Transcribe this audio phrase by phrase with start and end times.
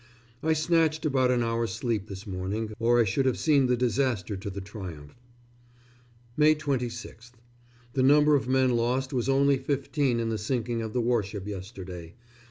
[0.41, 4.35] I snatched about an hour's sleep this morning, or I should have seen the disaster
[4.35, 5.13] to the Triumph....
[6.35, 7.33] May 26th.
[7.93, 12.15] The number of men lost was only fifteen in the sinking of the warship yesterday....